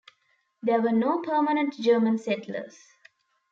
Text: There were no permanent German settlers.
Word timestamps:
There 0.63 0.81
were 0.81 0.91
no 0.93 1.21
permanent 1.21 1.75
German 1.79 2.17
settlers. 2.17 2.75